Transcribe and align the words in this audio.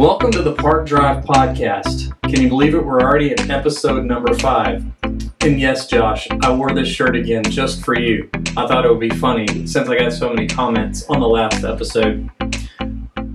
Welcome 0.00 0.30
to 0.30 0.40
the 0.40 0.54
Park 0.54 0.86
Drive 0.86 1.26
Podcast. 1.26 2.18
Can 2.22 2.40
you 2.40 2.48
believe 2.48 2.74
it? 2.74 2.82
We're 2.82 3.02
already 3.02 3.32
at 3.32 3.50
episode 3.50 4.06
number 4.06 4.32
five. 4.32 4.82
And 5.02 5.60
yes, 5.60 5.88
Josh, 5.88 6.26
I 6.40 6.50
wore 6.54 6.72
this 6.72 6.88
shirt 6.88 7.14
again 7.14 7.44
just 7.44 7.84
for 7.84 8.00
you. 8.00 8.30
I 8.56 8.66
thought 8.66 8.86
it 8.86 8.90
would 8.90 8.98
be 8.98 9.10
funny 9.10 9.46
since 9.66 9.90
I 9.90 9.98
got 9.98 10.14
so 10.14 10.32
many 10.32 10.48
comments 10.48 11.04
on 11.10 11.20
the 11.20 11.28
last 11.28 11.64
episode. 11.64 12.30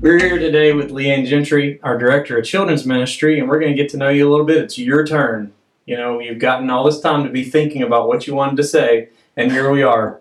We're 0.02 0.18
here 0.18 0.40
today 0.40 0.74
with 0.74 0.90
LeAnn 0.90 1.28
Gentry, 1.28 1.80
our 1.84 2.00
Director 2.00 2.40
of 2.40 2.46
Children's 2.46 2.84
Ministry, 2.84 3.38
and 3.38 3.48
we're 3.48 3.60
going 3.60 3.72
to 3.72 3.80
get 3.80 3.92
to 3.92 3.98
know 3.98 4.10
you 4.10 4.28
a 4.28 4.32
little 4.32 4.48
bit. 4.48 4.58
It's 4.58 4.80
your 4.80 5.06
turn. 5.06 5.54
You 5.86 5.98
know, 5.98 6.20
you've 6.20 6.40
gotten 6.40 6.72
all 6.72 6.84
this 6.84 7.00
time 7.00 7.26
to 7.26 7.30
be 7.30 7.44
thinking 7.44 7.84
about 7.84 8.08
what 8.08 8.26
you 8.26 8.34
wanted 8.34 8.58
to 8.58 8.64
say, 8.64 9.10
and 9.38 9.52
here 9.52 9.70
we 9.70 9.84
are. 9.84 10.20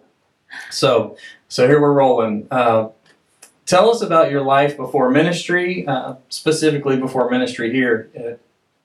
So, 0.70 1.16
so 1.48 1.66
here 1.66 1.80
we're 1.80 1.94
rolling. 1.94 2.48
Uh, 2.50 2.88
tell 3.66 3.90
us 3.90 4.02
about 4.02 4.30
your 4.30 4.42
life 4.42 4.76
before 4.76 5.10
ministry, 5.10 5.86
uh, 5.86 6.14
specifically 6.28 6.96
before 6.96 7.30
ministry 7.30 7.72
here 7.72 8.10
at, 8.14 8.40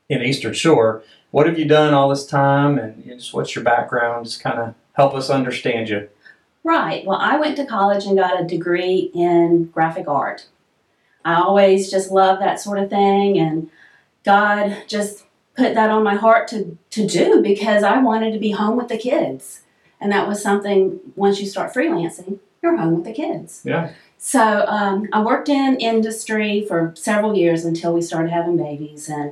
in 0.08 0.22
Eastern 0.22 0.54
Shore. 0.54 1.04
What 1.32 1.46
have 1.46 1.60
you 1.60 1.66
done 1.66 1.94
all 1.94 2.10
this 2.10 2.26
time, 2.26 2.80
and 2.80 3.04
just 3.06 3.34
what's 3.34 3.54
your 3.56 3.64
background? 3.64 4.26
Just 4.26 4.42
kind 4.42 4.60
of 4.60 4.74
help 4.94 5.14
us 5.14 5.30
understand 5.30 5.90
you. 5.90 6.10
Right. 6.64 7.06
Well, 7.06 7.20
I 7.20 7.38
went 7.40 7.56
to 7.58 7.66
college 7.66 8.06
and 8.06 8.18
got 8.18 8.42
a 8.42 8.46
degree 8.46 9.12
in 9.14 9.66
graphic 9.66 10.08
art. 10.08 10.48
I 11.24 11.36
always 11.36 11.92
just 11.92 12.12
loved 12.12 12.42
that 12.42 12.60
sort 12.60 12.80
of 12.80 12.90
thing, 12.90 13.38
and 13.38 13.70
God 14.24 14.84
just 14.88 15.26
put 15.56 15.74
that 15.76 15.90
on 15.90 16.04
my 16.04 16.16
heart 16.16 16.48
to, 16.48 16.78
to 16.92 17.08
do 17.08 17.42
because 17.42 17.84
I 17.84 18.02
wanted 18.02 18.32
to 18.32 18.40
be 18.40 18.52
home 18.52 18.78
with 18.78 18.88
the 18.88 18.98
kids. 18.98 19.62
And 20.02 20.12
that 20.12 20.28
was 20.28 20.42
something, 20.42 21.00
once 21.16 21.42
you 21.42 21.48
start 21.48 21.74
freelancing, 21.74 22.40
you're 22.62 22.78
home 22.78 22.96
with 22.96 23.04
the 23.04 23.12
kids. 23.12 23.62
Yeah. 23.66 23.92
So 24.22 24.66
um, 24.68 25.08
I 25.14 25.22
worked 25.24 25.48
in 25.48 25.78
industry 25.80 26.66
for 26.68 26.94
several 26.98 27.38
years 27.38 27.64
until 27.64 27.94
we 27.94 28.02
started 28.02 28.32
having 28.32 28.58
babies, 28.58 29.08
and 29.08 29.32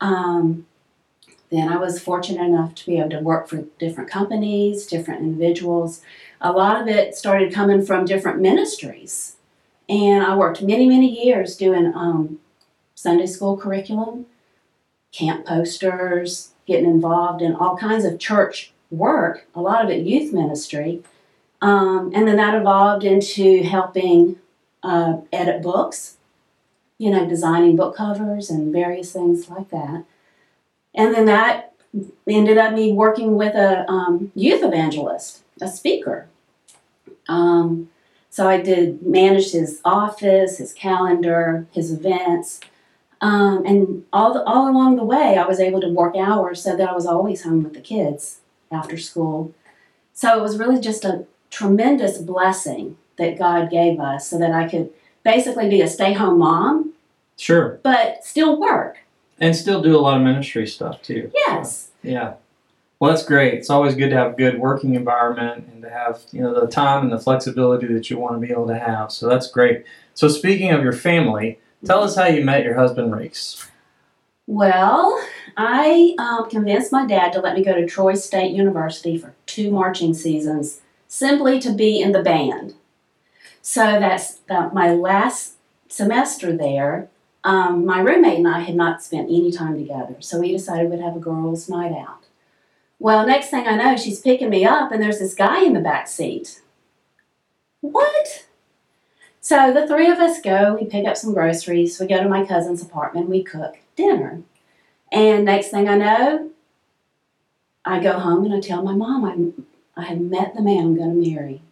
um, 0.00 0.66
then 1.50 1.68
I 1.68 1.76
was 1.76 2.00
fortunate 2.00 2.42
enough 2.42 2.74
to 2.76 2.86
be 2.86 2.98
able 2.98 3.10
to 3.10 3.20
work 3.20 3.46
for 3.46 3.66
different 3.78 4.08
companies, 4.08 4.86
different 4.86 5.20
individuals. 5.20 6.00
A 6.40 6.50
lot 6.50 6.80
of 6.80 6.88
it 6.88 7.14
started 7.14 7.52
coming 7.52 7.84
from 7.84 8.06
different 8.06 8.40
ministries, 8.40 9.36
and 9.86 10.24
I 10.24 10.34
worked 10.34 10.62
many, 10.62 10.88
many 10.88 11.26
years 11.26 11.54
doing 11.54 11.92
um, 11.94 12.38
Sunday 12.94 13.26
school 13.26 13.58
curriculum, 13.58 14.24
camp 15.12 15.44
posters, 15.44 16.54
getting 16.66 16.86
involved 16.86 17.42
in 17.42 17.54
all 17.54 17.76
kinds 17.76 18.06
of 18.06 18.18
church 18.18 18.72
work. 18.90 19.46
A 19.54 19.60
lot 19.60 19.84
of 19.84 19.90
it 19.90 20.06
youth 20.06 20.32
ministry. 20.32 21.02
Um, 21.62 22.10
and 22.12 22.26
then 22.26 22.36
that 22.36 22.56
evolved 22.56 23.04
into 23.04 23.62
helping 23.62 24.36
uh, 24.82 25.18
edit 25.32 25.62
books, 25.62 26.16
you 26.98 27.08
know, 27.08 27.26
designing 27.26 27.76
book 27.76 27.96
covers 27.96 28.50
and 28.50 28.72
various 28.72 29.12
things 29.12 29.48
like 29.48 29.70
that. 29.70 30.04
And 30.94 31.14
then 31.14 31.26
that 31.26 31.72
ended 32.28 32.58
up 32.58 32.74
me 32.74 32.92
working 32.92 33.36
with 33.36 33.54
a 33.54 33.88
um, 33.88 34.32
youth 34.34 34.64
evangelist, 34.64 35.42
a 35.60 35.68
speaker. 35.68 36.26
Um, 37.28 37.90
so 38.28 38.48
I 38.48 38.60
did 38.60 39.06
manage 39.06 39.52
his 39.52 39.80
office, 39.84 40.58
his 40.58 40.72
calendar, 40.72 41.66
his 41.70 41.92
events, 41.92 42.60
um, 43.20 43.64
and 43.64 44.04
all 44.12 44.34
the, 44.34 44.42
all 44.42 44.68
along 44.68 44.96
the 44.96 45.04
way, 45.04 45.38
I 45.38 45.46
was 45.46 45.60
able 45.60 45.80
to 45.80 45.88
work 45.88 46.16
hours 46.16 46.60
so 46.60 46.76
that 46.76 46.88
I 46.88 46.92
was 46.92 47.06
always 47.06 47.44
home 47.44 47.62
with 47.62 47.74
the 47.74 47.80
kids 47.80 48.40
after 48.72 48.98
school. 48.98 49.54
So 50.12 50.36
it 50.36 50.42
was 50.42 50.58
really 50.58 50.80
just 50.80 51.04
a 51.04 51.24
tremendous 51.52 52.18
blessing 52.18 52.96
that 53.18 53.38
God 53.38 53.70
gave 53.70 54.00
us 54.00 54.26
so 54.26 54.38
that 54.38 54.50
I 54.50 54.66
could 54.68 54.90
basically 55.22 55.68
be 55.68 55.82
a 55.82 55.86
stay 55.86 56.14
home 56.14 56.38
mom, 56.38 56.94
Sure. 57.36 57.78
but 57.82 58.24
still 58.24 58.58
work. 58.58 58.98
And 59.38 59.54
still 59.54 59.82
do 59.82 59.96
a 59.96 60.00
lot 60.00 60.16
of 60.16 60.22
ministry 60.24 60.66
stuff 60.66 61.02
too. 61.02 61.30
Yes. 61.34 61.90
Yeah. 62.02 62.34
Well, 62.98 63.10
that's 63.10 63.24
great. 63.24 63.54
It's 63.54 63.70
always 63.70 63.94
good 63.94 64.10
to 64.10 64.16
have 64.16 64.32
a 64.32 64.36
good 64.36 64.58
working 64.58 64.94
environment 64.94 65.68
and 65.72 65.82
to 65.82 65.90
have, 65.90 66.22
you 66.30 66.40
know, 66.40 66.58
the 66.58 66.68
time 66.68 67.02
and 67.02 67.12
the 67.12 67.18
flexibility 67.18 67.86
that 67.88 68.08
you 68.08 68.18
want 68.18 68.40
to 68.40 68.46
be 68.46 68.52
able 68.52 68.68
to 68.68 68.78
have. 68.78 69.10
So 69.12 69.28
that's 69.28 69.50
great. 69.50 69.84
So 70.14 70.28
speaking 70.28 70.70
of 70.70 70.82
your 70.82 70.92
family, 70.92 71.58
tell 71.84 72.02
us 72.02 72.16
how 72.16 72.26
you 72.26 72.44
met 72.44 72.64
your 72.64 72.74
husband, 72.74 73.14
Reese. 73.14 73.66
Well, 74.46 75.20
I 75.56 76.14
um, 76.18 76.48
convinced 76.48 76.92
my 76.92 77.06
dad 77.06 77.32
to 77.32 77.40
let 77.40 77.56
me 77.56 77.64
go 77.64 77.74
to 77.74 77.86
Troy 77.86 78.14
State 78.14 78.52
University 78.52 79.18
for 79.18 79.34
two 79.46 79.70
marching 79.70 80.14
seasons 80.14 80.80
simply 81.12 81.60
to 81.60 81.70
be 81.70 82.00
in 82.00 82.12
the 82.12 82.22
band. 82.22 82.72
So 83.60 84.00
that's 84.00 84.38
my 84.48 84.94
last 84.94 85.56
semester 85.86 86.56
there. 86.56 87.10
Um, 87.44 87.84
my 87.84 88.00
roommate 88.00 88.38
and 88.38 88.48
I 88.48 88.60
had 88.60 88.74
not 88.74 89.02
spent 89.02 89.28
any 89.28 89.52
time 89.52 89.76
together, 89.76 90.16
so 90.20 90.40
we 90.40 90.52
decided 90.52 90.90
we'd 90.90 91.00
have 91.00 91.14
a 91.14 91.20
girls' 91.20 91.68
night 91.68 91.92
out. 91.92 92.24
Well, 92.98 93.26
next 93.26 93.50
thing 93.50 93.66
I 93.66 93.76
know, 93.76 93.94
she's 93.94 94.20
picking 94.20 94.48
me 94.48 94.64
up, 94.64 94.90
and 94.90 95.02
there's 95.02 95.18
this 95.18 95.34
guy 95.34 95.62
in 95.62 95.74
the 95.74 95.80
back 95.80 96.08
seat. 96.08 96.62
What? 97.82 98.46
So 99.42 99.70
the 99.70 99.86
three 99.86 100.08
of 100.08 100.18
us 100.18 100.40
go, 100.40 100.78
we 100.80 100.86
pick 100.86 101.06
up 101.06 101.18
some 101.18 101.34
groceries, 101.34 102.00
we 102.00 102.06
go 102.06 102.22
to 102.22 102.28
my 102.28 102.46
cousin's 102.46 102.80
apartment, 102.80 103.28
we 103.28 103.42
cook 103.42 103.76
dinner. 103.96 104.40
And 105.10 105.44
next 105.44 105.68
thing 105.68 105.88
I 105.90 105.98
know, 105.98 106.50
I 107.84 108.00
go 108.00 108.18
home 108.18 108.46
and 108.46 108.54
I 108.54 108.60
tell 108.60 108.82
my 108.82 108.94
mom 108.94 109.24
I, 109.26 109.62
I 109.96 110.02
had 110.02 110.20
met 110.20 110.54
the 110.54 110.62
man 110.62 110.78
I'm 110.78 110.96
going 110.96 111.22
to 111.22 111.30
marry. 111.30 111.62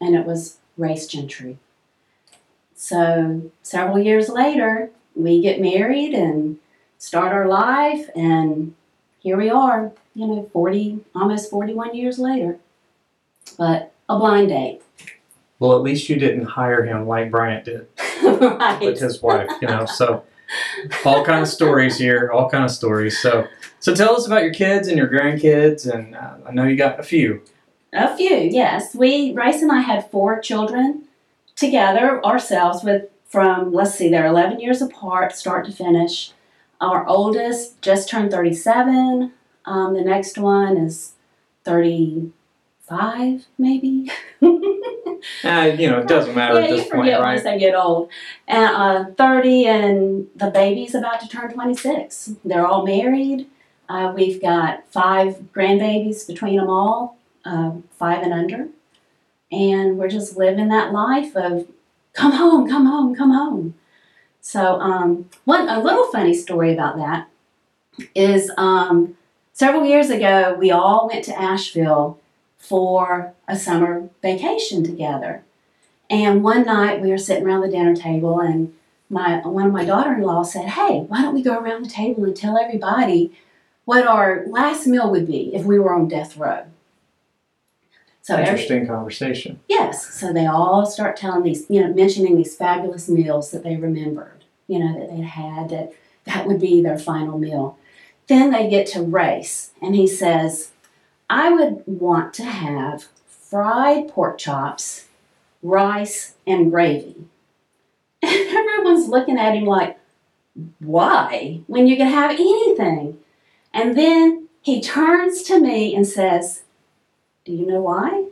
And 0.00 0.14
it 0.14 0.26
was 0.26 0.58
Race 0.76 1.06
Gentry. 1.06 1.58
So 2.74 3.50
several 3.62 3.98
years 3.98 4.28
later, 4.28 4.90
we 5.14 5.40
get 5.40 5.60
married 5.60 6.14
and 6.14 6.58
start 6.98 7.32
our 7.32 7.46
life, 7.46 8.08
and 8.16 8.74
here 9.20 9.36
we 9.36 9.50
are, 9.50 9.92
you 10.14 10.26
know, 10.26 10.50
40, 10.52 11.00
almost 11.14 11.50
41 11.50 11.94
years 11.94 12.18
later. 12.18 12.58
But 13.56 13.92
a 14.08 14.18
blind 14.18 14.48
date. 14.48 14.82
Well, 15.58 15.76
at 15.76 15.82
least 15.82 16.08
you 16.08 16.16
didn't 16.16 16.44
hire 16.44 16.84
him 16.84 17.06
like 17.06 17.30
Bryant 17.30 17.64
did 17.64 17.86
right. 18.22 18.80
with 18.80 18.98
his 18.98 19.22
wife, 19.22 19.48
you 19.60 19.68
know. 19.68 19.86
So 19.86 20.24
all 21.04 21.24
kind 21.24 21.40
of 21.40 21.48
stories 21.48 21.98
here, 21.98 22.30
all 22.32 22.50
kind 22.50 22.64
of 22.64 22.70
stories. 22.70 23.18
So 23.20 23.46
so 23.78 23.94
tell 23.94 24.16
us 24.16 24.26
about 24.26 24.42
your 24.42 24.52
kids 24.52 24.88
and 24.88 24.96
your 24.96 25.08
grandkids, 25.08 25.92
and 25.92 26.16
uh, 26.16 26.34
I 26.46 26.52
know 26.52 26.64
you 26.64 26.76
got 26.76 26.98
a 26.98 27.04
few. 27.04 27.42
A 27.92 28.16
few, 28.16 28.36
yes. 28.36 28.94
We 28.94 29.32
Race 29.32 29.60
and 29.62 29.70
I 29.70 29.80
had 29.80 30.10
four 30.10 30.40
children 30.40 31.04
together 31.56 32.24
ourselves 32.24 32.82
with 32.82 33.10
from 33.26 33.72
let's 33.72 33.94
see, 33.94 34.08
they're 34.08 34.26
eleven 34.26 34.60
years 34.60 34.80
apart, 34.82 35.34
start 35.34 35.66
to 35.66 35.72
finish. 35.72 36.32
Our 36.80 37.06
oldest 37.06 37.80
just 37.82 38.08
turned 38.08 38.30
thirty-seven. 38.30 39.32
Um, 39.64 39.94
the 39.94 40.02
next 40.02 40.38
one 40.38 40.76
is 40.76 41.12
thirty-five, 41.64 43.46
maybe. 43.58 44.10
Uh, 45.44 45.72
you 45.78 45.88
know, 45.88 46.00
it 46.00 46.08
doesn't 46.08 46.34
matter 46.34 46.54
yeah, 46.54 46.64
at 46.64 46.70
you 46.70 46.76
this 46.78 46.88
point, 46.88 47.02
forget 47.02 47.20
right? 47.20 47.34
once 47.34 47.44
they 47.44 47.56
get 47.56 47.76
old. 47.76 48.10
And 48.48 48.74
uh, 48.74 49.04
thirty, 49.16 49.66
and 49.66 50.26
the 50.34 50.50
baby's 50.50 50.96
about 50.96 51.20
to 51.20 51.28
turn 51.28 51.52
twenty-six. 51.52 52.32
They're 52.44 52.66
all 52.66 52.84
married. 52.84 53.46
Uh, 53.88 54.12
we've 54.16 54.42
got 54.42 54.84
five 54.90 55.52
grandbabies 55.54 56.26
between 56.26 56.56
them 56.56 56.68
all, 56.68 57.18
uh, 57.44 57.72
five 57.98 58.22
and 58.22 58.32
under, 58.32 58.68
and 59.50 59.98
we're 59.98 60.08
just 60.08 60.36
living 60.36 60.68
that 60.68 60.92
life 60.92 61.36
of 61.36 61.66
come 62.12 62.32
home, 62.32 62.68
come 62.68 62.86
home, 62.86 63.14
come 63.14 63.30
home. 63.30 63.74
So, 64.40 64.80
um, 64.80 65.28
one 65.44 65.68
a 65.68 65.82
little 65.82 66.06
funny 66.06 66.34
story 66.34 66.72
about 66.72 66.96
that 66.96 67.28
is 68.14 68.50
um, 68.56 69.16
several 69.52 69.84
years 69.84 70.10
ago 70.10 70.56
we 70.58 70.70
all 70.70 71.08
went 71.08 71.24
to 71.26 71.40
Asheville 71.40 72.18
for 72.58 73.34
a 73.48 73.56
summer 73.56 74.08
vacation 74.22 74.84
together. 74.84 75.42
And 76.08 76.44
one 76.44 76.64
night 76.64 77.00
we 77.00 77.10
were 77.10 77.18
sitting 77.18 77.46
around 77.46 77.62
the 77.62 77.70
dinner 77.70 77.96
table, 77.96 78.38
and 78.40 78.74
my 79.08 79.38
one 79.46 79.66
of 79.66 79.72
my 79.72 79.84
daughter-in-law 79.84 80.42
said, 80.42 80.68
"Hey, 80.70 81.00
why 81.08 81.22
don't 81.22 81.34
we 81.34 81.42
go 81.42 81.58
around 81.58 81.84
the 81.84 81.90
table 81.90 82.24
and 82.24 82.36
tell 82.36 82.58
everybody 82.58 83.32
what 83.84 84.06
our 84.06 84.44
last 84.46 84.86
meal 84.86 85.10
would 85.10 85.26
be 85.26 85.54
if 85.54 85.64
we 85.64 85.78
were 85.78 85.94
on 85.94 86.08
death 86.08 86.36
row?" 86.36 86.64
So 88.22 88.34
every, 88.34 88.46
Interesting 88.46 88.86
conversation. 88.86 89.60
yes, 89.68 90.14
so 90.14 90.32
they 90.32 90.46
all 90.46 90.86
start 90.86 91.16
telling 91.16 91.42
these, 91.42 91.66
you 91.68 91.80
know, 91.80 91.92
mentioning 91.92 92.36
these 92.36 92.54
fabulous 92.56 93.08
meals 93.08 93.50
that 93.50 93.64
they 93.64 93.76
remembered, 93.76 94.44
you 94.68 94.78
know, 94.78 94.98
that 94.98 95.10
they'd 95.10 95.24
had. 95.24 95.70
That 95.70 95.92
that 96.24 96.46
would 96.46 96.60
be 96.60 96.80
their 96.80 96.98
final 96.98 97.36
meal. 97.36 97.76
Then 98.28 98.52
they 98.52 98.70
get 98.70 98.86
to 98.88 99.02
race, 99.02 99.72
and 99.82 99.96
he 99.96 100.06
says, 100.06 100.70
I 101.28 101.50
would 101.50 101.82
want 101.86 102.32
to 102.34 102.44
have 102.44 103.08
fried 103.26 104.06
pork 104.08 104.38
chops, 104.38 105.06
rice, 105.62 106.34
and 106.46 106.70
gravy. 106.70 107.16
And 108.22 108.56
everyone's 108.56 109.08
looking 109.08 109.36
at 109.36 109.56
him 109.56 109.64
like, 109.64 109.98
why? 110.78 111.60
When 111.66 111.88
you 111.88 111.96
can 111.96 112.06
have 112.06 112.30
anything. 112.30 113.18
And 113.74 113.98
then 113.98 114.48
he 114.60 114.80
turns 114.80 115.42
to 115.44 115.58
me 115.58 115.94
and 115.96 116.06
says, 116.06 116.62
Do 117.44 117.52
you 117.52 117.66
know 117.66 117.80
why? 117.80 118.26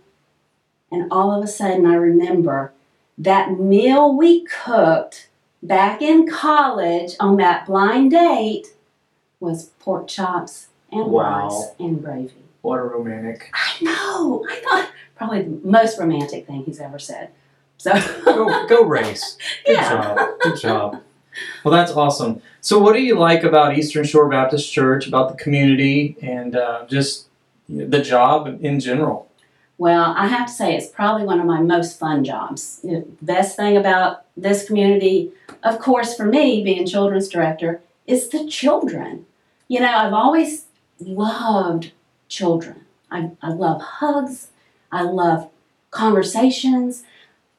And 0.90 1.10
all 1.12 1.32
of 1.36 1.42
a 1.44 1.48
sudden 1.48 1.86
I 1.86 1.94
remember 1.94 2.72
that 3.18 3.58
meal 3.58 4.16
we 4.16 4.44
cooked 4.46 5.28
back 5.62 6.00
in 6.02 6.26
college 6.28 7.14
on 7.20 7.36
that 7.36 7.66
blind 7.66 8.12
date 8.12 8.68
was 9.40 9.66
pork 9.80 10.08
chops 10.08 10.68
and 10.92 11.06
Wow. 11.06 11.44
rice 11.48 11.70
and 11.78 12.02
gravy. 12.02 12.34
What 12.62 12.78
a 12.78 12.82
romantic. 12.82 13.50
I 13.54 13.82
know. 13.84 14.46
I 14.48 14.56
thought 14.60 14.90
probably 15.16 15.42
the 15.42 15.60
most 15.68 15.98
romantic 15.98 16.46
thing 16.46 16.64
he's 16.64 16.80
ever 16.80 16.98
said. 16.98 17.30
So 17.78 17.92
Go, 18.24 18.66
go 18.66 18.82
race. 18.84 19.38
Good 19.66 19.76
Yeah. 19.76 19.90
job. 19.90 20.28
Good 20.42 20.56
job. 20.56 21.02
Well, 21.64 21.72
that's 21.72 21.92
awesome. 21.92 22.42
So, 22.60 22.78
what 22.78 22.92
do 22.92 23.00
you 23.00 23.18
like 23.18 23.44
about 23.44 23.78
Eastern 23.78 24.04
Shore 24.04 24.28
Baptist 24.28 24.70
Church, 24.70 25.06
about 25.06 25.30
the 25.30 25.42
community, 25.42 26.16
and 26.20 26.56
uh, 26.56 26.84
just 26.86 27.28
the 27.70 28.02
job 28.02 28.58
in 28.60 28.80
general? 28.80 29.30
Well, 29.78 30.12
I 30.16 30.26
have 30.26 30.46
to 30.46 30.52
say 30.52 30.76
it's 30.76 30.88
probably 30.88 31.24
one 31.24 31.40
of 31.40 31.46
my 31.46 31.60
most 31.60 31.98
fun 31.98 32.22
jobs. 32.22 32.80
You 32.82 32.92
know, 32.92 33.00
The 33.00 33.24
best 33.24 33.56
thing 33.56 33.76
about 33.76 34.24
this 34.36 34.66
community, 34.66 35.32
of 35.62 35.78
course, 35.78 36.14
for 36.14 36.26
me 36.26 36.62
being 36.62 36.86
children's 36.86 37.28
director, 37.28 37.80
is 38.06 38.28
the 38.28 38.46
children. 38.46 39.24
You 39.68 39.80
know, 39.80 39.90
I've 39.90 40.12
always 40.12 40.66
loved 41.00 41.92
children. 42.28 42.84
I, 43.10 43.30
I 43.40 43.52
love 43.52 43.80
hugs. 43.80 44.48
I 44.92 45.02
love 45.02 45.48
conversations. 45.90 47.04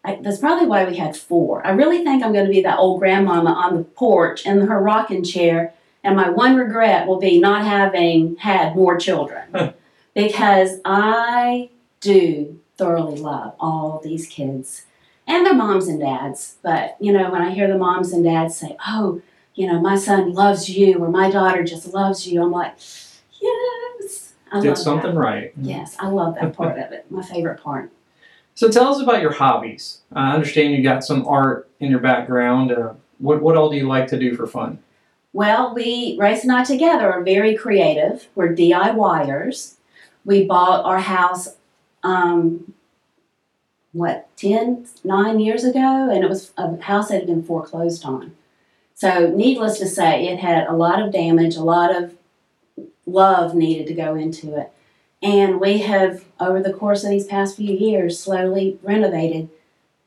I, 0.03 0.19
that's 0.21 0.39
probably 0.39 0.67
why 0.67 0.85
we 0.85 0.97
had 0.97 1.15
four. 1.15 1.65
I 1.65 1.71
really 1.71 2.03
think 2.03 2.23
I'm 2.23 2.33
going 2.33 2.45
to 2.45 2.51
be 2.51 2.61
that 2.61 2.77
old 2.77 2.99
grandmama 2.99 3.51
on 3.51 3.77
the 3.77 3.83
porch 3.83 4.45
in 4.45 4.61
her 4.61 4.79
rocking 4.79 5.23
chair, 5.23 5.73
and 6.03 6.15
my 6.15 6.29
one 6.29 6.55
regret 6.55 7.07
will 7.07 7.19
be 7.19 7.39
not 7.39 7.65
having 7.65 8.35
had 8.37 8.75
more 8.75 8.97
children. 8.97 9.73
because 10.13 10.79
I 10.85 11.69
do 11.99 12.59
thoroughly 12.77 13.19
love 13.19 13.53
all 13.59 14.01
these 14.03 14.27
kids 14.27 14.85
and 15.27 15.45
their 15.45 15.53
moms 15.53 15.87
and 15.87 15.99
dads. 15.99 16.55
But, 16.61 16.97
you 16.99 17.13
know, 17.13 17.31
when 17.31 17.41
I 17.41 17.51
hear 17.51 17.67
the 17.67 17.77
moms 17.77 18.11
and 18.11 18.23
dads 18.23 18.57
say, 18.57 18.75
oh, 18.87 19.21
you 19.55 19.67
know, 19.67 19.79
my 19.79 19.95
son 19.95 20.33
loves 20.33 20.69
you 20.69 20.97
or 20.97 21.09
my 21.09 21.29
daughter 21.29 21.63
just 21.63 21.93
loves 21.93 22.27
you, 22.27 22.41
I'm 22.41 22.51
like, 22.51 22.75
yes. 23.39 24.33
I 24.51 24.59
Did 24.59 24.77
something 24.77 25.13
that. 25.13 25.19
right. 25.19 25.53
Yes, 25.61 25.95
I 25.99 26.09
love 26.09 26.35
that 26.35 26.53
part 26.53 26.77
of 26.83 26.91
it. 26.91 27.09
My 27.09 27.21
favorite 27.21 27.61
part. 27.63 27.91
So, 28.53 28.69
tell 28.69 28.93
us 28.93 29.01
about 29.01 29.21
your 29.21 29.31
hobbies. 29.31 30.01
I 30.11 30.33
understand 30.33 30.73
you 30.73 30.83
got 30.83 31.05
some 31.05 31.25
art 31.25 31.69
in 31.79 31.89
your 31.89 32.01
background. 32.01 32.71
Uh, 32.71 32.93
what, 33.19 33.41
what 33.41 33.55
all 33.55 33.69
do 33.69 33.77
you 33.77 33.87
like 33.87 34.07
to 34.07 34.19
do 34.19 34.35
for 34.35 34.45
fun? 34.45 34.79
Well, 35.31 35.73
we, 35.73 36.17
Race 36.19 36.43
and 36.43 36.51
I 36.51 36.65
together, 36.65 37.09
are 37.11 37.23
very 37.23 37.55
creative. 37.55 38.27
We're 38.35 38.53
DIYers. 38.53 39.75
We 40.25 40.45
bought 40.45 40.85
our 40.85 40.99
house, 40.99 41.55
um, 42.03 42.73
what, 43.91 44.29
10, 44.37 44.87
9 45.03 45.39
years 45.39 45.63
ago, 45.63 46.09
and 46.09 46.23
it 46.23 46.29
was 46.29 46.51
a 46.57 46.79
house 46.81 47.09
that 47.09 47.15
had 47.15 47.27
been 47.27 47.43
foreclosed 47.43 48.05
on. 48.05 48.35
So, 48.93 49.29
needless 49.29 49.79
to 49.79 49.87
say, 49.87 50.27
it 50.27 50.39
had 50.39 50.67
a 50.67 50.73
lot 50.73 51.01
of 51.01 51.11
damage, 51.11 51.55
a 51.55 51.63
lot 51.63 51.95
of 51.95 52.15
love 53.05 53.55
needed 53.55 53.87
to 53.87 53.93
go 53.93 54.15
into 54.15 54.55
it. 54.55 54.71
And 55.23 55.59
we 55.59 55.79
have, 55.79 56.25
over 56.39 56.61
the 56.61 56.73
course 56.73 57.03
of 57.03 57.09
these 57.09 57.25
past 57.25 57.57
few 57.57 57.75
years, 57.75 58.19
slowly 58.19 58.79
renovated 58.83 59.49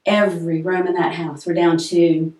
every 0.06 0.62
room 0.62 0.87
in 0.87 0.94
that 0.94 1.14
house. 1.14 1.46
We're 1.46 1.55
down 1.55 1.78
to 1.78 2.34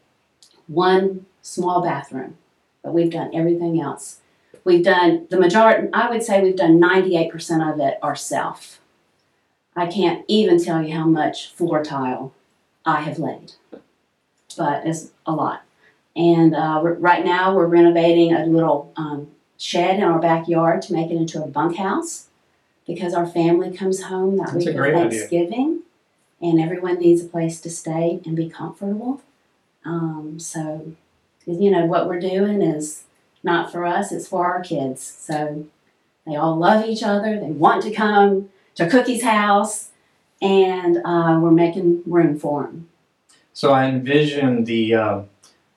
one 0.67 1.27
small 1.43 1.83
bathroom 1.83 2.37
but 2.85 2.93
we've 2.93 3.11
done 3.11 3.35
everything 3.35 3.81
else. 3.81 4.21
We've 4.65 4.85
done 4.85 5.27
the 5.31 5.39
majority, 5.39 5.89
I 5.93 6.09
would 6.09 6.23
say 6.23 6.43
we've 6.43 6.57
done 6.57 6.81
98% 6.81 7.73
of 7.73 7.81
it 7.81 8.03
ourselves. 8.03 8.79
I 9.77 9.87
can't 9.87 10.25
even 10.29 10.63
tell 10.63 10.83
you 10.83 10.95
how 10.95 11.05
much 11.05 11.53
floor 11.53 11.83
tile 11.83 12.33
I 12.87 13.03
have 13.03 13.19
laid, 13.19 13.53
but 14.57 14.87
it's 14.87 15.11
a 15.27 15.33
lot. 15.33 15.63
And 16.17 16.55
uh, 16.55 16.81
right 16.83 17.25
now 17.25 17.55
we're 17.55 17.67
renovating 17.67 18.33
a 18.33 18.47
little 18.47 18.93
um, 18.97 19.29
shed 19.59 19.97
in 19.97 20.05
our 20.05 20.21
backyard 20.21 20.83
to 20.83 20.93
make 20.93 21.11
it 21.11 21.17
into 21.17 21.43
a 21.43 21.49
bunkhouse 21.49 22.29
because 22.87 23.15
our 23.15 23.27
family 23.27 23.77
comes 23.77 24.05
home 24.05 24.37
that 24.37 24.53
That's 24.53 24.59
week 24.59 24.69
of 24.69 24.77
great 24.77 24.95
idea. 24.95 25.11
Thanksgiving 25.11 25.83
and 26.41 26.61
everyone 26.61 26.99
needs 26.99 27.23
a 27.23 27.27
place 27.27 27.61
to 27.63 27.71
stay 27.71 28.21
and 28.25 28.37
be 28.37 28.49
comfortable. 28.49 29.23
Um, 29.85 30.39
so 30.39 30.93
you 31.47 31.71
know 31.71 31.87
what 31.87 32.07
we're 32.09 32.21
doing 32.21 32.63
is 32.63 33.05
not 33.45 33.71
for 33.71 33.85
us 33.85 34.11
it's 34.11 34.27
for 34.27 34.47
our 34.47 34.63
kids. 34.63 35.03
So 35.03 35.67
they 36.27 36.37
all 36.37 36.57
love 36.57 36.87
each 36.87 37.03
other 37.03 37.39
they 37.39 37.51
want 37.51 37.83
to 37.85 37.93
come 37.93 38.49
to 38.75 38.89
cookie's 38.89 39.23
house 39.23 39.91
and 40.45 40.99
uh, 40.99 41.39
we're 41.41 41.51
making 41.51 42.03
room 42.07 42.39
for 42.39 42.65
them 42.65 42.89
So, 43.53 43.73
I 43.73 43.87
envision 43.87 44.65
the, 44.65 44.95
uh, 44.95 45.23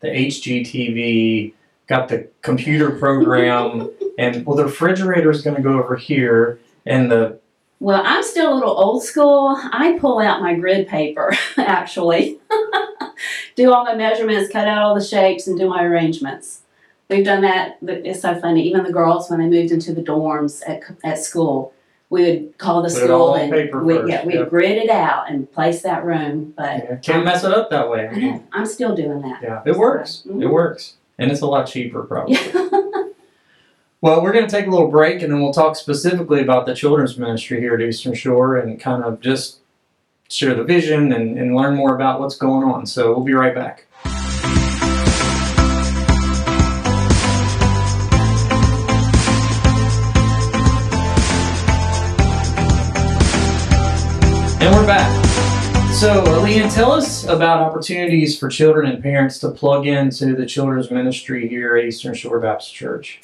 the 0.02 0.08
HGTV, 0.08 1.54
got 1.88 2.10
the 2.10 2.28
computer 2.42 2.92
program, 2.92 3.90
and 4.20 4.46
well, 4.46 4.58
the 4.58 4.66
refrigerator 4.66 5.32
is 5.32 5.42
going 5.42 5.56
to 5.56 5.62
go 5.62 5.80
over 5.80 5.96
here, 5.96 6.60
and 6.86 7.12
the 7.12 7.40
well 7.80 8.02
i'm 8.04 8.24
still 8.24 8.52
a 8.52 8.56
little 8.56 8.76
old 8.76 9.04
school. 9.04 9.56
I 9.72 9.98
pull 10.00 10.20
out 10.20 10.42
my 10.42 10.56
grid 10.56 10.88
paper 10.88 11.34
actually. 11.58 12.40
Do 13.56 13.72
all 13.74 13.84
my 13.84 13.96
measurements 13.96 14.52
cut 14.52 14.68
out 14.68 14.84
all 14.84 14.96
the 14.96 15.04
shapes 15.04 15.48
and 15.48 15.58
do 15.58 15.68
my 15.68 15.84
arrangements 15.84 16.62
we've 17.10 17.26
done 17.26 17.42
that 17.42 17.78
it's 17.82 18.22
so 18.22 18.40
funny 18.40 18.68
even 18.68 18.84
the 18.84 18.92
girls 18.92 19.30
when 19.30 19.40
they 19.40 19.48
moved 19.48 19.72
into 19.72 19.94
the 19.94 20.02
dorms 20.02 20.62
at, 20.68 20.82
at 21.04 21.18
school 21.18 21.74
we 22.10 22.22
would 22.24 22.58
call 22.58 22.82
the 22.82 22.90
Put 22.90 22.98
it 22.98 23.06
school 23.06 23.22
on 23.34 23.40
and 23.42 23.52
paper 23.52 23.84
we, 23.84 23.96
first, 23.96 24.10
yeah, 24.10 24.26
we'd 24.26 24.36
yep. 24.36 24.50
grid 24.50 24.78
it 24.78 24.90
out 24.90 25.30
and 25.30 25.52
place 25.52 25.82
that 25.82 26.06
room 26.06 26.54
but 26.58 26.84
yeah, 26.90 26.96
can't 26.98 27.26
mess 27.26 27.44
it 27.44 27.52
up 27.54 27.70
that 27.70 27.90
way. 27.90 28.08
I 28.08 28.16
know. 28.18 28.44
I'm 28.54 28.66
still 28.66 28.96
doing 28.96 29.22
that. 29.24 29.42
Yeah, 29.44 29.62
it 29.66 29.76
works. 29.76 30.24
It 30.26 30.32
Mhm. 30.32 30.50
works. 30.52 30.96
And 31.20 31.32
it's 31.32 31.42
a 31.42 31.48
lot 31.48 31.66
cheaper, 31.68 32.04
probably. 32.04 32.38
Well, 34.00 34.22
we're 34.22 34.32
going 34.32 34.46
to 34.46 34.52
take 34.52 34.68
a 34.68 34.70
little 34.70 34.90
break 34.90 35.24
and 35.24 35.34
then 35.34 35.42
we'll 35.42 35.52
talk 35.54 35.76
specifically 35.76 36.40
about 36.40 36.68
the 36.68 36.76
children's 36.76 37.18
ministry 37.18 37.60
here 37.60 37.74
at 37.74 37.82
Eastern 37.82 38.14
Shore 38.14 38.56
and 38.58 38.80
kind 38.80 39.04
of 39.04 39.20
just 39.20 39.58
share 40.30 40.54
the 40.54 40.64
vision 40.64 41.12
and, 41.12 41.38
and 41.40 41.56
learn 41.56 41.76
more 41.76 41.96
about 41.96 42.20
what's 42.20 42.38
going 42.38 42.64
on. 42.64 42.86
So 42.86 43.10
we'll 43.12 43.26
be 43.26 43.34
right 43.34 43.56
back. 43.56 43.87
And 54.68 54.76
we're 54.76 54.86
back. 54.86 55.26
So, 55.94 56.26
LeAnn, 56.26 56.70
tell 56.74 56.92
us 56.92 57.24
about 57.24 57.62
opportunities 57.62 58.38
for 58.38 58.50
children 58.50 58.92
and 58.92 59.02
parents 59.02 59.40
to 59.40 59.50
plug 59.50 59.88
into 59.88 60.36
the 60.36 60.46
children's 60.46 60.92
ministry 60.92 61.48
here 61.48 61.78
at 61.78 61.86
Eastern 61.86 62.14
Shore 62.14 62.42
Baptist 62.42 62.74
Church. 62.74 63.22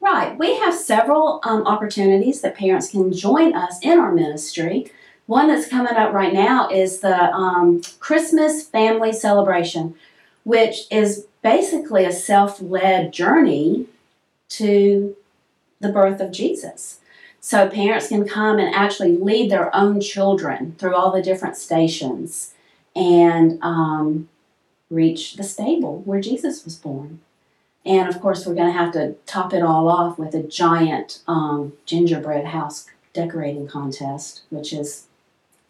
Right. 0.00 0.36
We 0.36 0.56
have 0.56 0.74
several 0.74 1.42
um, 1.44 1.64
opportunities 1.64 2.40
that 2.40 2.56
parents 2.56 2.90
can 2.90 3.12
join 3.12 3.54
us 3.54 3.78
in 3.82 4.00
our 4.00 4.10
ministry. 4.10 4.90
One 5.26 5.46
that's 5.46 5.68
coming 5.68 5.94
up 5.94 6.12
right 6.12 6.34
now 6.34 6.68
is 6.68 6.98
the 6.98 7.32
um, 7.32 7.82
Christmas 8.00 8.66
family 8.66 9.12
celebration, 9.12 9.94
which 10.42 10.88
is 10.90 11.28
basically 11.40 12.04
a 12.04 12.12
self 12.12 12.60
led 12.60 13.12
journey 13.12 13.86
to 14.48 15.16
the 15.78 15.92
birth 15.92 16.20
of 16.20 16.32
Jesus. 16.32 16.99
So 17.40 17.68
parents 17.68 18.08
can 18.08 18.28
come 18.28 18.58
and 18.58 18.74
actually 18.74 19.16
lead 19.16 19.50
their 19.50 19.74
own 19.74 20.00
children 20.00 20.74
through 20.78 20.94
all 20.94 21.10
the 21.10 21.22
different 21.22 21.56
stations 21.56 22.54
and 22.94 23.58
um, 23.62 24.28
reach 24.90 25.34
the 25.34 25.42
stable 25.42 26.02
where 26.04 26.20
Jesus 26.20 26.64
was 26.64 26.76
born. 26.76 27.20
And 27.86 28.08
of 28.08 28.20
course, 28.20 28.46
we're 28.46 28.54
going 28.54 28.72
to 28.72 28.78
have 28.78 28.92
to 28.92 29.14
top 29.24 29.54
it 29.54 29.62
all 29.62 29.88
off 29.88 30.18
with 30.18 30.34
a 30.34 30.42
giant 30.42 31.20
um, 31.26 31.72
gingerbread 31.86 32.46
house 32.46 32.86
decorating 33.14 33.66
contest, 33.66 34.42
which 34.50 34.72
is 34.72 35.06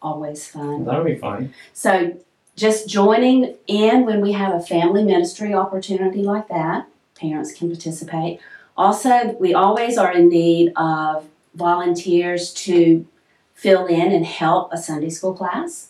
always 0.01 0.45
fun. 0.47 0.83
That'll 0.83 1.05
be 1.05 1.15
fun. 1.15 1.53
So, 1.73 2.17
just 2.57 2.89
joining 2.89 3.55
in 3.67 4.05
when 4.05 4.19
we 4.19 4.33
have 4.33 4.53
a 4.53 4.59
family 4.59 5.05
ministry 5.05 5.53
opportunity 5.53 6.21
like 6.21 6.49
that, 6.49 6.85
parents 7.15 7.53
can 7.53 7.69
participate. 7.69 8.41
Also, 8.75 9.37
we 9.39 9.53
always 9.53 9.97
are 9.97 10.11
in 10.11 10.27
need 10.27 10.73
of 10.75 11.27
volunteers 11.53 12.53
to 12.53 13.05
fill 13.53 13.85
in 13.85 14.11
and 14.11 14.25
help 14.25 14.71
a 14.73 14.77
Sunday 14.77 15.09
school 15.09 15.33
class 15.33 15.89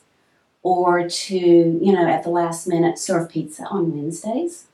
or 0.63 1.07
to, 1.09 1.37
you 1.37 1.91
know, 1.91 2.07
at 2.07 2.23
the 2.23 2.29
last 2.29 2.67
minute 2.67 2.97
serve 2.99 3.29
pizza 3.29 3.63
on 3.65 3.95
Wednesdays. 3.95 4.65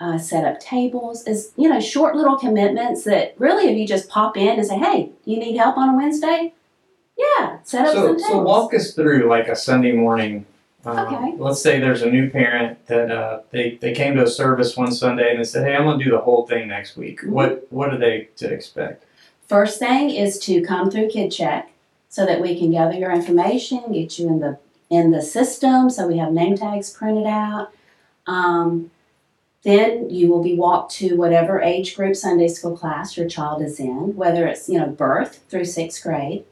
Uh, 0.00 0.16
set 0.16 0.44
up 0.44 0.60
tables 0.60 1.26
is 1.26 1.50
you 1.56 1.68
know 1.68 1.80
short 1.80 2.14
little 2.14 2.36
commitments 2.38 3.02
that 3.02 3.34
really 3.36 3.64
if 3.68 3.76
you 3.76 3.84
just 3.84 4.08
pop 4.08 4.36
in 4.36 4.56
and 4.56 4.64
say 4.64 4.78
hey 4.78 5.10
you 5.24 5.36
need 5.36 5.56
help 5.56 5.76
on 5.76 5.88
a 5.88 5.96
wednesday 5.96 6.52
yeah 7.18 7.58
set 7.64 7.84
up 7.84 7.92
So, 7.94 8.06
some 8.16 8.18
so 8.20 8.42
walk 8.42 8.72
us 8.74 8.94
through 8.94 9.28
like 9.28 9.48
a 9.48 9.56
Sunday 9.56 9.90
morning. 9.90 10.46
Uh, 10.86 11.04
Okay. 11.04 11.34
Let's 11.36 11.60
say 11.60 11.80
there's 11.80 12.02
a 12.02 12.10
new 12.10 12.30
parent 12.30 12.86
that 12.86 13.10
uh, 13.10 13.40
they, 13.50 13.76
they 13.80 13.92
came 13.92 14.14
to 14.14 14.22
a 14.22 14.28
service 14.28 14.76
one 14.76 14.92
Sunday 14.92 15.30
and 15.32 15.40
they 15.40 15.44
said, 15.44 15.64
"Hey, 15.66 15.74
I'm 15.74 15.82
going 15.82 15.98
to 15.98 16.04
do 16.04 16.12
the 16.12 16.18
whole 16.20 16.46
thing 16.46 16.68
next 16.68 16.96
week." 16.96 17.22
Mhm. 17.22 17.30
What 17.30 17.66
what 17.70 17.92
are 17.92 17.98
they 17.98 18.28
to 18.36 18.48
expect? 18.48 19.04
First 19.48 19.78
thing 19.78 20.10
is 20.10 20.38
to 20.40 20.60
come 20.60 20.90
through 20.90 21.08
Kid 21.08 21.30
Check 21.30 21.72
so 22.10 22.26
that 22.26 22.40
we 22.40 22.58
can 22.58 22.70
gather 22.70 22.98
your 22.98 23.10
information, 23.10 23.92
get 23.92 24.18
you 24.18 24.28
in 24.28 24.40
the 24.40 24.58
in 24.90 25.10
the 25.10 25.22
system, 25.22 25.90
so 25.90 26.06
we 26.06 26.18
have 26.18 26.32
name 26.32 26.56
tags 26.56 26.90
printed 26.90 27.26
out. 27.26 27.72
Um, 28.26 28.90
then 29.62 30.08
you 30.08 30.28
will 30.28 30.42
be 30.42 30.54
walked 30.54 30.92
to 30.94 31.16
whatever 31.16 31.60
age 31.60 31.96
group 31.96 32.16
Sunday 32.16 32.48
school 32.48 32.76
class 32.76 33.16
your 33.16 33.28
child 33.28 33.60
is 33.62 33.80
in, 33.80 34.16
whether 34.16 34.46
it's 34.46 34.68
you 34.68 34.78
know 34.78 34.86
birth 34.86 35.42
through 35.48 35.64
sixth 35.64 36.02
grade. 36.02 36.44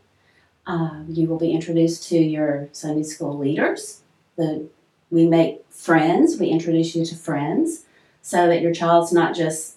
Um, 0.67 1.07
you 1.09 1.29
will 1.29 1.39
be 1.39 1.53
introduced 1.53 2.09
to 2.09 2.19
your 2.19 2.69
Sunday 2.73 3.03
school 3.03 3.37
leaders. 3.37 4.01
The 4.37 4.69
we 5.11 5.27
make 5.27 5.65
friends. 5.71 6.41
We 6.41 6.49
introduce 6.49 6.97
you 6.97 7.05
to 7.05 7.15
friends, 7.15 7.85
so 8.23 8.47
that 8.47 8.63
your 8.63 8.73
child's 8.73 9.13
not 9.13 9.35
just 9.35 9.76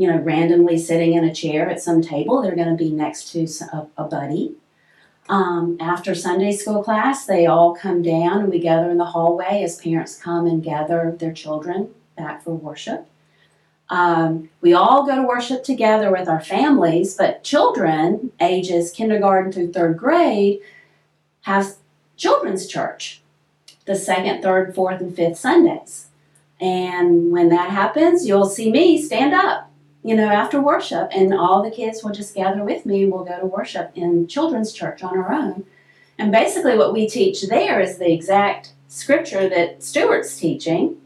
you 0.00 0.10
know 0.10 0.18
randomly 0.18 0.78
sitting 0.78 1.12
in 1.12 1.24
a 1.24 1.34
chair 1.34 1.68
at 1.68 1.82
some 1.82 2.00
table. 2.00 2.40
They're 2.40 2.56
going 2.56 2.74
to 2.76 2.84
be 2.84 2.90
next 2.90 3.32
to 3.32 3.46
a, 3.72 3.86
a 3.98 4.04
buddy. 4.04 4.54
Um, 5.28 5.76
after 5.78 6.14
Sunday 6.14 6.52
school 6.52 6.82
class, 6.82 7.26
they 7.26 7.46
all 7.46 7.74
come 7.74 8.00
down 8.02 8.40
and 8.40 8.50
we 8.50 8.58
gather 8.58 8.90
in 8.90 8.96
the 8.96 9.04
hallway 9.04 9.62
as 9.62 9.76
parents 9.76 10.16
come 10.16 10.46
and 10.46 10.62
gather 10.62 11.14
their 11.18 11.32
children 11.32 11.94
back 12.16 12.42
for 12.42 12.54
worship. 12.54 13.06
Um, 13.90 14.48
we 14.60 14.72
all 14.72 15.04
go 15.04 15.16
to 15.16 15.22
worship 15.22 15.64
together 15.64 16.10
with 16.10 16.28
our 16.28 16.40
families, 16.40 17.14
but 17.14 17.44
children, 17.44 18.32
ages 18.40 18.90
kindergarten 18.90 19.52
through 19.52 19.72
third 19.72 19.98
grade, 19.98 20.60
have 21.42 21.74
children's 22.16 22.66
church 22.66 23.20
the 23.84 23.96
second, 23.96 24.42
third, 24.42 24.74
fourth, 24.74 25.00
and 25.00 25.14
fifth 25.14 25.38
Sundays. 25.38 26.06
And 26.60 27.32
when 27.32 27.48
that 27.48 27.70
happens, 27.70 28.26
you'll 28.26 28.48
see 28.48 28.70
me 28.70 29.00
stand 29.00 29.34
up, 29.34 29.69
you 30.02 30.14
know, 30.14 30.28
after 30.28 30.60
worship, 30.60 31.10
and 31.12 31.34
all 31.34 31.62
the 31.62 31.70
kids 31.70 32.02
will 32.02 32.12
just 32.12 32.34
gather 32.34 32.64
with 32.64 32.86
me 32.86 33.02
and 33.02 33.12
we'll 33.12 33.24
go 33.24 33.38
to 33.38 33.46
worship 33.46 33.92
in 33.94 34.26
children's 34.26 34.72
church 34.72 35.02
on 35.02 35.18
our 35.18 35.32
own. 35.32 35.64
And 36.18 36.32
basically, 36.32 36.76
what 36.76 36.92
we 36.92 37.08
teach 37.08 37.42
there 37.48 37.80
is 37.80 37.98
the 37.98 38.12
exact 38.12 38.72
scripture 38.88 39.48
that 39.48 39.82
Stuart's 39.82 40.38
teaching 40.38 40.96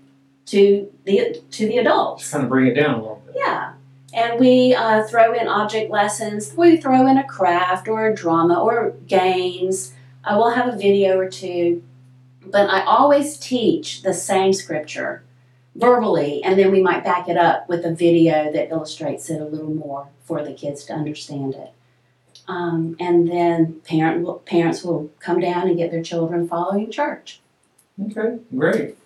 to 0.47 0.93
the 1.05 1.43
to 1.51 1.67
the 1.67 1.79
adults. 1.79 2.23
Just 2.23 2.33
kind 2.33 2.45
of 2.45 2.51
bring 2.51 2.67
it 2.67 2.75
down 2.75 2.95
a 2.95 3.01
little 3.01 3.23
bit. 3.27 3.35
Yeah. 3.37 3.73
And 4.13 4.39
we 4.39 4.75
uh, 4.75 5.03
throw 5.05 5.33
in 5.33 5.49
object 5.49 5.91
lessons. 5.91 6.55
We 6.57 6.77
throw 6.77 7.07
in 7.09 7.19
a 7.19 7.25
craft 7.25 7.89
or 7.89 8.07
a 8.07 8.15
drama 8.15 8.61
or 8.61 8.91
games. 9.09 9.93
I 10.23 10.37
will 10.37 10.51
have 10.51 10.73
a 10.73 10.77
video 10.77 11.19
or 11.19 11.29
two. 11.29 11.83
But 12.47 12.71
I 12.71 12.83
always 12.85 13.39
teach 13.39 14.03
the 14.03 14.15
same 14.15 14.53
scripture 14.53 15.24
verbally, 15.75 16.43
and 16.43 16.59
then 16.59 16.71
we 16.71 16.83
might 16.83 17.04
back 17.04 17.28
it 17.28 17.37
up 17.37 17.69
with 17.69 17.85
a 17.85 17.95
video 17.95 18.52
that 18.52 18.71
illustrates 18.71 19.28
it 19.31 19.40
a 19.40 19.45
little 19.45 19.75
more 19.75 20.09
for 20.25 20.45
the 20.45 20.52
kids 20.52 20.85
to 20.85 20.93
understand 20.93 21.54
it. 21.54 21.73
Um, 22.47 22.97
and 23.00 23.28
then 23.28 23.81
parent, 23.85 24.45
parents 24.45 24.85
will 24.85 25.11
come 25.19 25.40
down 25.40 25.66
and 25.69 25.76
get 25.76 25.90
their 25.90 26.02
children 26.02 26.47
following 26.47 26.90
church. 26.90 27.40
Okay, 28.00 28.38
great. 28.57 28.97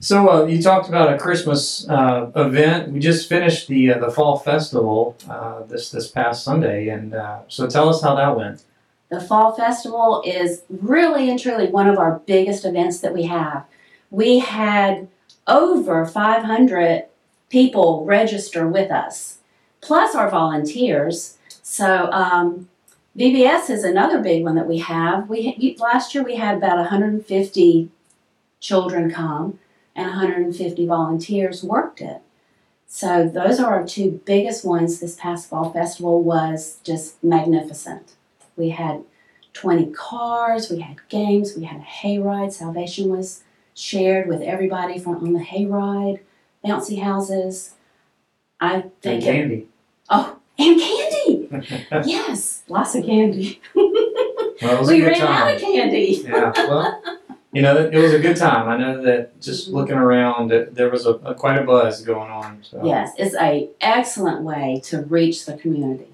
So 0.00 0.28
uh, 0.28 0.44
you 0.46 0.60
talked 0.60 0.88
about 0.88 1.12
a 1.12 1.18
Christmas 1.18 1.88
uh, 1.88 2.30
event. 2.36 2.92
We 2.92 2.98
just 2.98 3.28
finished 3.28 3.68
the 3.68 3.92
uh, 3.92 3.98
the 3.98 4.10
fall 4.10 4.38
festival 4.38 5.16
uh, 5.30 5.62
this 5.62 5.90
this 5.90 6.08
past 6.08 6.44
Sunday, 6.44 6.88
and 6.88 7.14
uh, 7.14 7.40
so 7.48 7.66
tell 7.66 7.88
us 7.88 8.02
how 8.02 8.14
that 8.16 8.36
went. 8.36 8.64
The 9.10 9.20
Fall 9.20 9.54
Festival 9.54 10.22
is 10.26 10.62
really 10.68 11.30
and 11.30 11.38
truly 11.38 11.68
one 11.68 11.88
of 11.88 11.98
our 11.98 12.20
biggest 12.26 12.64
events 12.64 13.00
that 13.00 13.14
we 13.14 13.24
have. 13.24 13.64
We 14.10 14.40
had 14.40 15.08
over 15.46 16.04
500 16.06 17.04
people 17.50 18.04
register 18.04 18.66
with 18.66 18.90
us, 18.90 19.38
plus 19.80 20.14
our 20.14 20.30
volunteers. 20.30 21.38
So 21.62 22.10
um, 22.10 22.68
VBS 23.16 23.70
is 23.70 23.84
another 23.84 24.20
big 24.20 24.42
one 24.42 24.56
that 24.56 24.66
we 24.66 24.78
have. 24.78 25.28
We 25.28 25.76
last 25.78 26.14
year 26.14 26.24
we 26.24 26.36
had 26.36 26.56
about 26.56 26.78
150 26.78 27.90
children 28.60 29.10
come, 29.10 29.58
and 29.94 30.08
150 30.08 30.86
volunteers 30.86 31.62
worked 31.62 32.00
it. 32.00 32.22
So 32.88 33.28
those 33.28 33.60
are 33.60 33.74
our 33.74 33.86
two 33.86 34.20
biggest 34.24 34.64
ones. 34.64 35.00
This 35.00 35.16
past 35.16 35.48
fall 35.48 35.72
festival 35.72 36.22
was 36.22 36.78
just 36.82 37.22
magnificent. 37.22 38.14
We 38.56 38.70
had 38.70 39.04
20 39.52 39.92
cars, 39.92 40.68
we 40.68 40.80
had 40.80 40.96
games, 41.08 41.54
we 41.56 41.64
had 41.64 41.80
a 41.80 41.84
hayride. 41.84 42.52
Salvation 42.52 43.08
was 43.08 43.43
shared 43.74 44.28
with 44.28 44.40
everybody 44.40 44.98
from 44.98 45.16
on 45.16 45.32
the 45.32 45.40
hayride, 45.40 46.20
bouncy 46.64 47.02
houses. 47.02 47.74
I 48.60 48.74
And 48.74 49.00
think 49.02 49.22
it, 49.22 49.26
candy. 49.26 49.68
oh, 50.08 50.38
and 50.58 50.80
candy. 50.80 51.48
yes, 52.10 52.62
lots 52.68 52.94
of 52.94 53.04
candy. 53.04 53.60
Well, 53.74 54.88
it 54.88 54.92
we 54.92 55.02
ran 55.02 55.18
time. 55.18 55.28
out 55.28 55.54
of 55.54 55.60
candy. 55.60 56.22
yeah, 56.24 56.52
well, 56.56 57.02
you 57.52 57.62
know, 57.62 57.76
it 57.76 57.96
was 57.96 58.12
a 58.12 58.18
good 58.18 58.36
time. 58.36 58.68
I 58.68 58.76
know 58.76 59.02
that 59.02 59.40
just 59.40 59.66
mm-hmm. 59.66 59.76
looking 59.76 59.96
around, 59.96 60.52
it, 60.52 60.74
there 60.74 60.90
was 60.90 61.06
a, 61.06 61.12
a 61.24 61.34
quite 61.34 61.56
a 61.56 61.64
buzz 61.64 62.02
going 62.02 62.30
on. 62.30 62.62
So. 62.62 62.84
Yes, 62.84 63.12
it's 63.16 63.34
a 63.36 63.70
excellent 63.80 64.42
way 64.42 64.80
to 64.84 65.02
reach 65.02 65.46
the 65.46 65.56
community. 65.56 66.08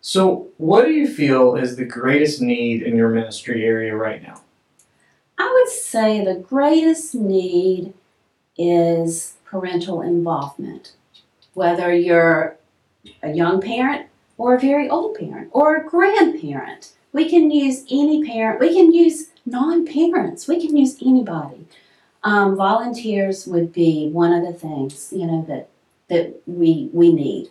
So, 0.00 0.48
what 0.56 0.84
do 0.84 0.92
you 0.92 1.06
feel 1.06 1.56
is 1.56 1.76
the 1.76 1.84
greatest 1.84 2.40
need 2.40 2.82
in 2.82 2.96
your 2.96 3.08
ministry 3.08 3.64
area 3.64 3.94
right 3.94 4.22
now? 4.22 4.40
I 5.38 5.52
would 5.52 5.68
say 5.72 6.24
the 6.24 6.34
greatest 6.34 7.14
need 7.14 7.94
is 8.56 9.36
parental 9.44 10.02
involvement. 10.02 10.92
Whether 11.54 11.92
you're 11.94 12.56
a 13.22 13.32
young 13.32 13.60
parent 13.60 14.06
or 14.36 14.54
a 14.56 14.60
very 14.60 14.88
old 14.88 15.16
parent 15.16 15.48
or 15.52 15.76
a 15.76 15.88
grandparent, 15.88 16.92
we 17.12 17.28
can 17.28 17.50
use 17.50 17.84
any 17.90 18.24
parent, 18.24 18.60
we 18.60 18.74
can 18.74 18.92
use 18.92 19.30
non 19.46 19.86
parents, 19.86 20.46
we 20.48 20.60
can 20.60 20.76
use 20.76 20.96
anybody. 21.04 21.66
Um, 22.24 22.56
volunteers 22.56 23.46
would 23.46 23.72
be 23.72 24.08
one 24.10 24.32
of 24.32 24.44
the 24.44 24.52
things, 24.52 25.12
you 25.12 25.26
know, 25.26 25.44
that, 25.48 25.68
that 26.08 26.40
we, 26.46 26.90
we 26.92 27.12
need. 27.12 27.50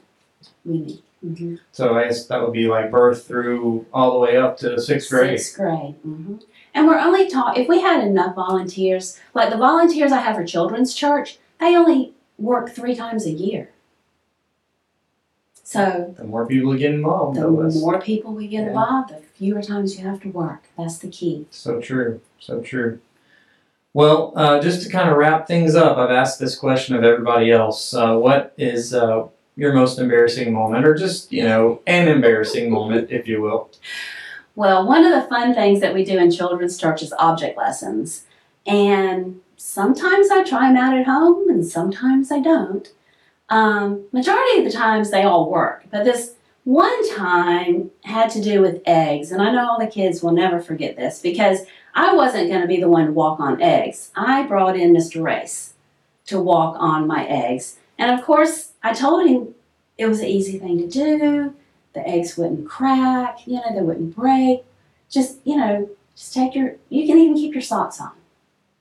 We 0.66 0.80
need. 0.80 1.02
hmm 1.22 1.56
So, 1.72 1.96
I 1.96 2.04
guess 2.04 2.28
that 2.28 2.42
would 2.42 2.54
be 2.54 2.68
like 2.68 2.92
birth 2.92 3.26
through 3.26 3.86
all 3.94 4.12
the 4.12 4.20
way 4.20 4.36
up 4.38 4.58
to 4.58 4.80
sixth 4.80 5.10
grade. 5.10 5.40
Sixth 5.40 5.58
grade. 5.58 5.96
hmm 6.04 6.36
And 6.78 6.86
we're 6.86 7.00
only 7.00 7.28
taught 7.28 7.58
if 7.58 7.68
we 7.68 7.82
had 7.82 8.04
enough 8.06 8.36
volunteers, 8.36 9.20
like 9.34 9.50
the 9.50 9.58
volunteers 9.58 10.12
I 10.12 10.20
have 10.20 10.36
for 10.36 10.46
Children's 10.46 10.94
Church, 10.94 11.40
they 11.60 11.76
only 11.76 12.14
work 12.38 12.70
three 12.70 12.94
times 12.94 13.26
a 13.26 13.32
year. 13.32 13.72
So 15.64 16.14
The 16.16 16.24
more 16.24 16.46
people 16.46 16.76
get 16.76 16.94
involved, 16.94 17.36
the 17.40 17.50
more 17.50 18.00
people 18.00 18.32
we 18.36 18.48
get 18.48 18.62
Yeah. 18.62 18.68
involved, 18.68 19.10
the 19.10 19.16
fewer 19.34 19.64
times 19.64 19.98
you 19.98 20.06
have 20.08 20.22
to 20.22 20.30
work. 20.30 20.66
That's 20.78 21.00
the 21.00 21.08
key. 21.08 21.48
So 21.50 21.82
true. 21.82 22.22
So 22.40 22.62
true. 22.62 23.00
Well, 23.96 24.34
uh, 24.36 24.60
just 24.62 24.84
to 24.84 24.90
kind 24.92 25.10
of 25.10 25.18
wrap 25.18 25.48
things 25.48 25.74
up, 25.76 25.98
I've 25.98 26.12
asked 26.12 26.40
this 26.40 26.56
question 26.56 26.96
of 26.96 27.04
everybody 27.04 27.52
else. 27.52 27.92
Uh, 27.92 28.18
what 28.18 28.54
is 28.56 28.94
uh, 28.94 29.24
your 29.56 29.74
most 29.74 29.98
embarrassing 29.98 30.54
moment, 30.54 30.86
or 30.86 30.94
just, 30.94 31.34
you 31.34 31.44
know, 31.44 31.82
an 31.88 32.08
embarrassing 32.08 32.70
moment, 32.70 33.10
if 33.10 33.28
you 33.28 33.42
will? 33.42 33.72
Well, 34.58 34.88
one 34.88 35.06
of 35.06 35.12
the 35.12 35.30
fun 35.30 35.54
things 35.54 35.82
that 35.82 35.94
we 35.94 36.04
do 36.04 36.18
in 36.18 36.32
Children's 36.32 36.80
Church 36.80 37.04
is 37.04 37.14
object 37.20 37.60
lessons. 37.60 38.26
And 38.66 39.40
sometimes 39.56 40.32
I 40.32 40.44
try 40.44 40.74
them 40.74 40.78
out 40.78 40.98
at 40.98 41.06
home 41.06 41.48
and 41.48 41.64
sometimes 41.64 42.32
I 42.32 42.40
don't. 42.40 42.92
Um, 43.50 44.06
majority 44.12 44.58
of 44.58 44.66
the 44.66 44.76
times 44.76 45.12
they 45.12 45.22
all 45.22 45.52
work, 45.52 45.86
but 45.92 46.06
this 46.06 46.34
one 46.64 47.16
time 47.16 47.92
had 48.04 48.32
to 48.32 48.42
do 48.42 48.60
with 48.60 48.82
eggs. 48.88 49.32
And 49.32 49.44
I 49.44 49.52
know 49.52 49.70
all 49.70 49.80
the 49.80 49.86
kids 49.86 50.24
will 50.24 50.32
never 50.32 50.60
forget 50.60 50.96
this 50.96 51.22
because 51.22 51.60
I 51.94 52.16
wasn't 52.16 52.50
going 52.50 52.62
to 52.62 52.68
be 52.68 52.82
the 52.82 52.90
one 52.90 53.06
to 53.06 53.12
walk 53.12 53.40
on 53.40 53.62
eggs. 53.62 54.10
I 54.16 54.42
brought 54.48 54.76
in 54.76 54.92
Mr. 54.92 55.22
Race 55.22 55.74
to 56.26 56.42
walk 56.42 56.78
on 56.80 57.06
my 57.06 57.28
eggs. 57.28 57.78
And 58.00 58.10
of 58.10 58.26
course, 58.26 58.72
I 58.82 58.94
told 58.94 59.30
him 59.30 59.54
it 60.00 60.08
was 60.08 60.20
an 60.22 60.26
easy 60.26 60.58
thing 60.58 60.80
to 60.80 60.88
do 60.88 61.54
the 61.98 62.08
eggs 62.08 62.38
wouldn't 62.38 62.70
crack, 62.70 63.46
you 63.48 63.56
know, 63.56 63.74
they 63.74 63.82
wouldn't 63.82 64.16
break. 64.16 64.64
Just, 65.10 65.40
you 65.44 65.58
know, 65.58 65.90
just 66.16 66.34
take 66.34 66.54
your, 66.54 66.76
you 66.90 67.08
can 67.08 67.18
even 67.18 67.36
keep 67.36 67.54
your 67.54 67.62
socks 67.62 68.00
on. 68.00 68.12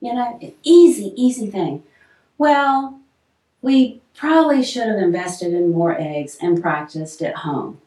You 0.00 0.14
know, 0.14 0.38
easy, 0.62 1.12
easy 1.16 1.50
thing. 1.50 1.82
Well, 2.37 3.00
we 3.62 4.02
probably 4.14 4.62
should 4.62 4.87
have 4.87 4.99
invested 4.99 5.54
in 5.54 5.73
more 5.73 5.99
eggs 5.99 6.37
and 6.40 6.61
practiced 6.61 7.23
at 7.23 7.37
home 7.37 7.80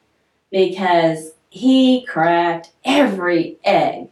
because 0.52 1.32
he 1.50 2.06
cracked 2.06 2.72
every 2.84 3.58
egg. 3.64 4.10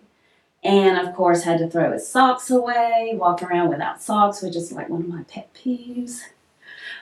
And 0.63 0.97
of 0.97 1.15
course, 1.15 1.43
had 1.43 1.59
to 1.59 1.69
throw 1.69 1.93
his 1.93 2.07
socks 2.07 2.49
away, 2.51 3.13
walk 3.15 3.41
around 3.41 3.69
without 3.69 4.01
socks, 4.01 4.41
which 4.41 4.55
is 4.55 4.71
like 4.71 4.89
one 4.89 5.01
of 5.01 5.07
my 5.07 5.23
pet 5.23 5.49
peeves. 5.53 6.21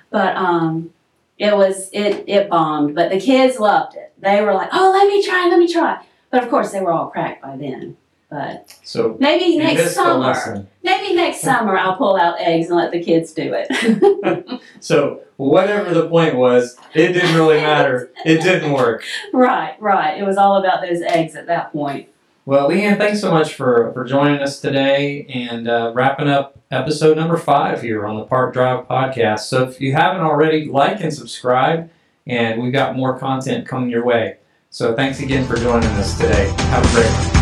But 0.09 0.35
um, 0.35 0.93
it 1.37 1.55
was 1.55 1.89
it 1.91 2.23
it 2.27 2.49
bombed, 2.49 2.95
but 2.95 3.09
the 3.09 3.19
kids 3.19 3.59
loved 3.59 3.95
it. 3.95 4.13
They 4.19 4.41
were 4.41 4.53
like, 4.53 4.69
"Oh, 4.71 4.91
let 4.91 5.07
me 5.07 5.23
try, 5.23 5.47
let 5.47 5.59
me 5.59 5.71
try." 5.71 6.03
But 6.29 6.43
of 6.43 6.49
course, 6.49 6.71
they 6.71 6.81
were 6.81 6.91
all 6.91 7.07
cracked 7.07 7.41
by 7.41 7.57
then. 7.57 7.97
But 8.29 8.77
So, 8.83 9.15
maybe 9.19 9.57
next 9.57 9.93
summer, 9.93 10.65
maybe 10.83 11.13
next 11.15 11.41
summer, 11.49 11.77
I'll 11.77 11.95
pull 11.95 12.17
out 12.17 12.39
eggs 12.39 12.67
and 12.67 12.75
let 12.75 12.91
the 12.91 13.03
kids 13.03 13.31
do 13.33 13.53
it. 13.53 14.61
So, 14.79 15.21
whatever 15.37 15.93
the 15.93 16.07
point 16.09 16.35
was, 16.35 16.77
it 16.93 17.13
didn't 17.13 17.33
really 17.35 17.57
matter. 17.57 18.11
It 18.25 18.41
didn't 18.41 18.71
work. 18.71 19.03
right, 19.33 19.75
right. 19.81 20.19
It 20.19 20.23
was 20.23 20.37
all 20.37 20.57
about 20.57 20.81
those 20.81 21.01
eggs 21.01 21.35
at 21.35 21.47
that 21.47 21.71
point. 21.71 22.09
Well, 22.47 22.69
LeAnn, 22.69 22.99
thanks 22.99 23.21
so 23.21 23.31
much 23.31 23.55
for, 23.55 23.91
for 23.93 24.03
joining 24.03 24.39
us 24.39 24.59
today 24.59 25.25
and 25.33 25.67
uh, 25.67 25.91
wrapping 25.95 26.27
up 26.27 26.59
episode 26.69 27.17
number 27.17 27.37
five 27.37 27.81
here 27.81 28.05
on 28.05 28.17
the 28.17 28.23
Park 28.23 28.53
Drive 28.53 28.87
podcast. 28.87 29.39
So 29.39 29.63
if 29.63 29.81
you 29.81 29.93
haven't 29.93 30.21
already, 30.21 30.65
like 30.65 31.01
and 31.01 31.11
subscribe, 31.11 31.89
and 32.27 32.61
we've 32.61 32.71
got 32.71 32.95
more 32.95 33.17
content 33.17 33.67
coming 33.67 33.89
your 33.89 34.05
way. 34.05 34.37
So 34.69 34.95
thanks 34.95 35.21
again 35.21 35.47
for 35.47 35.55
joining 35.55 35.89
us 35.89 36.15
today. 36.19 36.53
Have 36.69 36.85
a 36.85 36.93
great 36.93 37.09
one. 37.09 37.34